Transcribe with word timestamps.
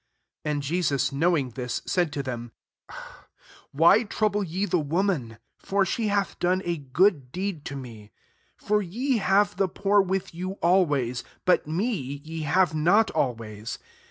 10 0.45 0.51
And 0.51 0.63
Jesus 0.63 1.11
knowing 1.11 1.51
ehisy 1.51 1.87
said 1.87 2.11
to 2.11 2.23
them," 2.23 2.53
Why 3.71 4.01
trouble 4.01 4.43
ye 4.43 4.65
the 4.65 4.79
woman? 4.79 5.37
for 5.59 5.85
she 5.85 6.07
hath 6.07 6.39
done 6.39 6.63
a 6.65 6.77
good 6.77 7.31
deed 7.31 7.65
to 7.65 7.75
me. 7.75 8.09
11 8.61 8.67
For 8.67 8.81
ye 8.81 9.17
have 9.17 9.57
the 9.57 9.67
poor 9.69 10.01
with 10.01 10.33
you 10.33 10.53
always; 10.53 11.23
but 11.45 11.67
me 11.67 11.93
ye 12.23 12.41
have 12.41 12.73
not 12.73 13.11
always. 13.11 13.77